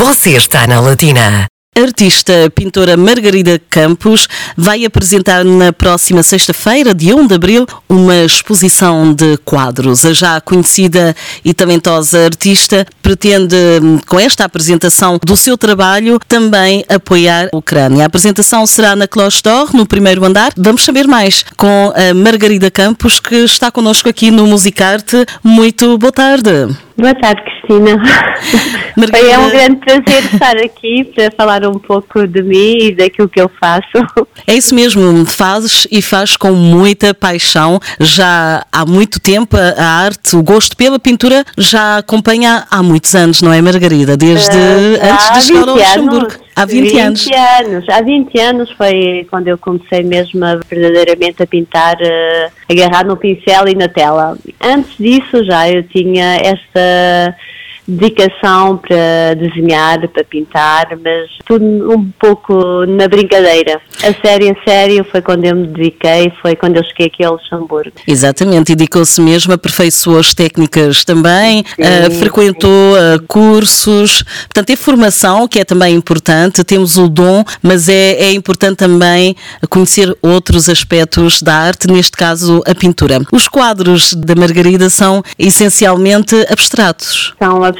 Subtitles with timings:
[0.00, 1.44] Você está na Latina.
[1.76, 4.26] A artista pintora Margarida Campos
[4.56, 10.06] vai apresentar na próxima sexta-feira, dia 1 de abril, uma exposição de quadros.
[10.06, 13.54] A já conhecida e talentosa artista pretende,
[14.06, 18.04] com esta apresentação do seu trabalho, também apoiar a Ucrânia.
[18.04, 20.54] A apresentação será na Cloche d'Or, no primeiro andar.
[20.56, 25.26] Vamos saber mais com a Margarida Campos, que está connosco aqui no Musicarte.
[25.44, 26.74] Muito boa tarde.
[27.00, 27.96] Boa tarde, Cristina.
[28.94, 29.32] Margarida...
[29.32, 33.40] É um grande prazer estar aqui para falar um pouco de mim e daquilo que
[33.40, 33.82] eu faço.
[34.46, 37.80] É isso mesmo, fazes e faz com muita paixão.
[37.98, 43.40] Já há muito tempo a arte, o gosto pela pintura já acompanha há muitos anos,
[43.40, 44.16] não é, Margarida?
[44.16, 46.26] Desde Uh, antes de chegar ao 20 Luxemburgo.
[46.26, 46.49] anos.
[46.60, 47.24] Há 20, anos.
[47.24, 47.88] 20 anos.
[47.88, 53.16] Há 20 anos foi quando eu comecei mesmo a, verdadeiramente a pintar, eh, agarrar no
[53.16, 54.36] pincel e na tela.
[54.60, 57.34] Antes disso já eu tinha esta
[57.90, 63.80] dedicação para desenhar, para pintar, mas tudo um pouco na brincadeira.
[64.02, 67.34] A sério, a sério, foi quando eu me dediquei, foi quando eu cheguei aqui ao
[67.34, 67.92] Luxemburgo.
[68.06, 75.58] Exatamente, dedicou-se mesmo, aperfeiçoou as técnicas também, ah, frequentou ah, cursos, portanto, é formação que
[75.58, 79.34] é também importante, temos o dom, mas é, é importante também
[79.68, 83.18] conhecer outros aspectos da arte, neste caso a pintura.
[83.32, 87.34] Os quadros da Margarida são essencialmente abstratos.
[87.38, 87.79] São abstratos,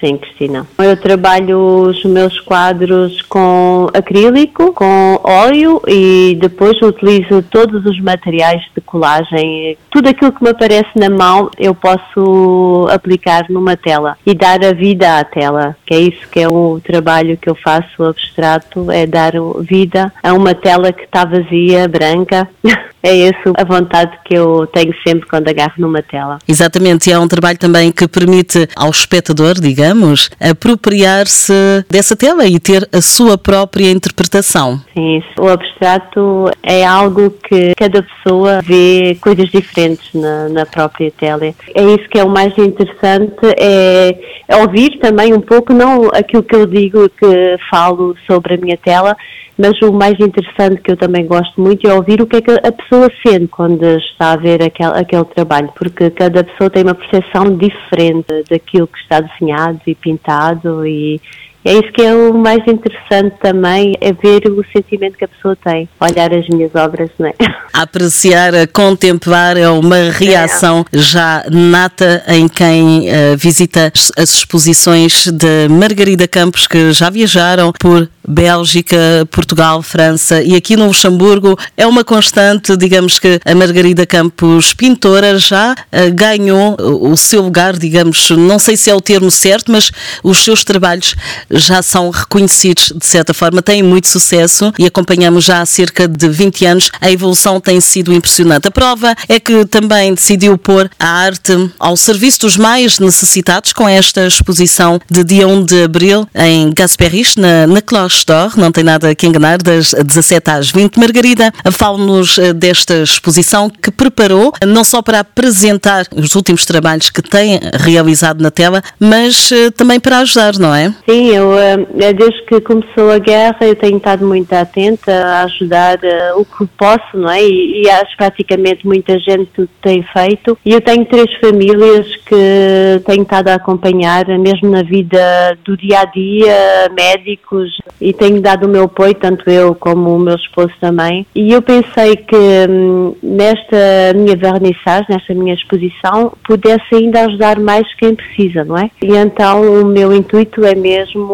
[0.00, 0.66] sim, Cristina.
[0.78, 8.62] Eu trabalho os meus quadros com acrílico, com óleo e depois utilizo todos os materiais
[8.74, 9.76] de colagem.
[9.90, 14.72] Tudo aquilo que me aparece na mão eu posso aplicar numa tela e dar a
[14.72, 19.06] vida à tela, que é isso que é o trabalho que eu faço abstrato, é
[19.06, 22.48] dar vida a uma tela que está vazia, branca.
[23.02, 26.38] É essa a vontade que eu tenho sempre quando agarro numa tela.
[26.46, 29.21] Exatamente, e é um trabalho também que permite ao espectador,
[29.60, 31.52] digamos, apropriar-se
[31.88, 34.80] dessa tela e ter a sua própria interpretação.
[34.94, 35.40] Sim, isso.
[35.40, 41.44] o abstrato é algo que cada pessoa vê coisas diferentes na, na própria tela.
[41.44, 44.16] É isso que é o mais interessante, é
[44.60, 49.16] ouvir também um pouco, não aquilo que eu digo, que falo sobre a minha tela,
[49.58, 52.50] mas o mais interessante que eu também gosto muito é ouvir o que é que
[52.50, 56.94] a pessoa sente quando está a ver aquele, aquele trabalho, porque cada pessoa tem uma
[56.94, 61.20] percepção diferente daquilo que está desenhado e pintado e
[61.64, 65.56] é isso que é o mais interessante também, é ver o sentimento que a pessoa
[65.64, 67.34] tem, olhar as minhas obras, não é?
[67.72, 76.28] apreciar, contemplar é uma reação já nata em quem eh, visita as- exposições de Margarida
[76.28, 78.96] Campos que já viajaram por Bélgica,
[79.30, 85.38] Portugal, França e aqui no Luxemburgo é uma constante, digamos que a Margarida Campos pintora
[85.38, 89.90] já eh, ganhou o seu lugar, digamos, não sei se é o termo certo, mas
[90.22, 91.14] os seus trabalhos
[91.52, 96.28] já são reconhecidos de certa forma, têm muito sucesso e acompanhamos já há cerca de
[96.28, 98.68] 20 anos a evolução tem sido impressionante.
[98.68, 103.88] A prova é que também decidiu pôr a arte ao serviço dos mais necessitados com
[103.88, 108.56] esta exposição de dia 1 de abril em Gasperich, na, na Cloche d'Or.
[108.56, 110.98] Não tem nada que enganar, das 17 às 20.
[110.98, 117.22] Margarida, fala-nos eh, desta exposição que preparou não só para apresentar os últimos trabalhos que
[117.22, 120.94] tem realizado na tela, mas eh, também para ajudar, não é?
[121.08, 125.98] Sim, eu eh, desde que começou a guerra eu tenho estado muito atenta a ajudar
[126.02, 127.42] eh, o que posso, não é?
[127.42, 130.58] E, e acho praticamente muita gente tem feito.
[130.64, 136.00] E eu tenho três famílias que tenho estado a acompanhar, mesmo na vida do dia
[136.00, 137.70] a dia, médicos,
[138.00, 141.26] e tenho dado o meu apoio, tanto eu como o meu esposo também.
[141.34, 142.36] E eu pensei que
[142.68, 148.90] hum, nesta minha vernissage, nesta minha exposição, pudesse ainda ajudar mais quem precisa, não é?
[149.02, 151.31] E então o meu intuito é mesmo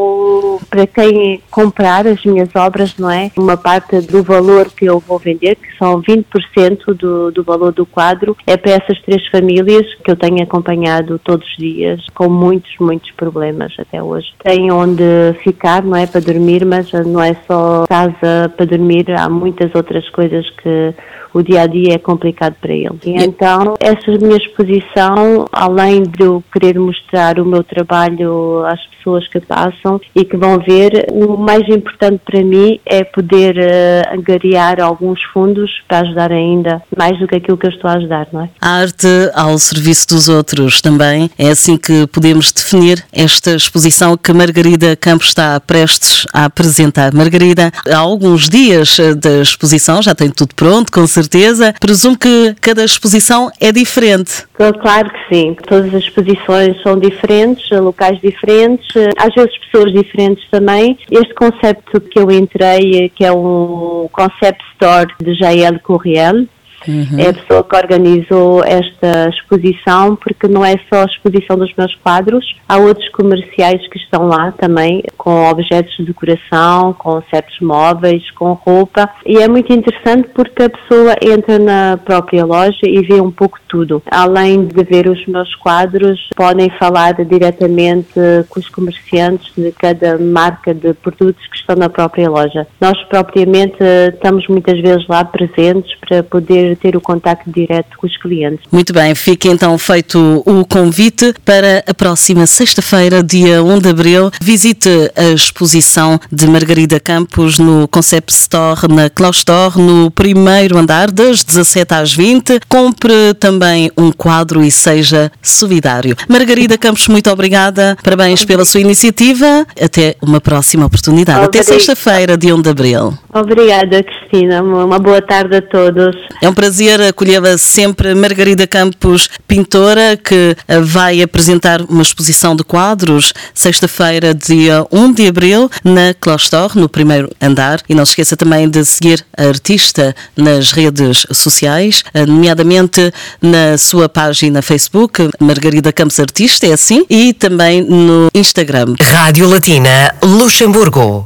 [0.70, 3.30] para quem comprar as minhas obras, não é?
[3.36, 7.86] Uma parte do valor que eu vou vender, que são 20% do, do valor do
[7.86, 12.72] quadro, é para essas três famílias que eu tenho acompanhado todos os dias, com muitos,
[12.80, 14.28] muitos problemas até hoje.
[14.42, 15.04] Têm onde
[15.42, 16.06] ficar, não é?
[16.06, 20.94] Para dormir, mas não é só casa para dormir, há muitas outras coisas que
[21.38, 22.98] o dia a dia é complicado para eles.
[23.04, 29.26] E então, essa minha exposição, além de eu querer mostrar o meu trabalho às pessoas
[29.28, 34.80] que passam e que vão ver, o mais importante para mim é poder eh, angariar
[34.80, 38.42] alguns fundos para ajudar ainda mais do que aquilo que eu estou a ajudar, não
[38.42, 38.50] é?
[38.60, 41.30] A arte ao serviço dos outros também.
[41.38, 47.14] É assim que podemos definir esta exposição que Margarida Campos está prestes a apresentar.
[47.14, 51.27] Margarida, há alguns dias eh, da exposição, já tem tudo pronto, com certeza.
[51.28, 51.74] Certeza.
[51.78, 54.46] Presumo que cada exposição é diferente.
[54.54, 55.56] Claro que sim.
[55.66, 58.88] Todas as exposições são diferentes, locais diferentes,
[59.18, 60.98] às vezes pessoas diferentes também.
[61.10, 66.46] Este conceito que eu entrei, que é um concept store de Jael Corriel,
[66.88, 67.18] Uhum.
[67.18, 71.94] É a pessoa que organizou esta exposição, porque não é só a exposição dos meus
[71.96, 78.30] quadros, há outros comerciais que estão lá também, com objetos de decoração, com certos móveis,
[78.30, 79.08] com roupa.
[79.26, 83.58] E é muito interessante porque a pessoa entra na própria loja e vê um pouco
[83.68, 84.02] tudo.
[84.10, 88.14] Além de ver os meus quadros, podem falar diretamente
[88.48, 92.66] com os comerciantes de cada marca de produtos que estão na própria loja.
[92.80, 93.76] Nós propriamente
[94.14, 98.60] estamos muitas vezes lá presentes para poder ter o contacto direto com os clientes.
[98.70, 104.30] Muito bem, fica então feito o convite para a próxima sexta-feira, dia 1 de abril.
[104.40, 111.42] Visite a exposição de Margarida Campos no Concept Store, na Claustore, no primeiro andar, das
[111.44, 112.60] 17 às 20.
[112.68, 116.16] Compre também um quadro e seja solidário.
[116.28, 117.96] Margarida Campos, muito obrigada.
[118.02, 119.66] Parabéns pela sua iniciativa.
[119.80, 121.44] Até uma próxima oportunidade.
[121.44, 123.18] Até sexta-feira, dia 1 de abril.
[123.32, 124.62] Obrigada, Cristina.
[124.62, 126.16] Uma boa tarde a todos.
[126.42, 132.64] É um prazer acolhê-la sempre Margarida Campos, pintora, que eh, vai apresentar uma exposição de
[132.64, 137.80] quadros sexta-feira, dia 1 de abril, na Clostor, no primeiro andar.
[137.88, 143.78] E não se esqueça também de seguir a artista nas redes sociais, eh, nomeadamente na
[143.78, 148.96] sua página Facebook, Margarida Campos Artista, é assim, e também no Instagram.
[149.00, 151.24] Rádio Latina, Luxemburgo.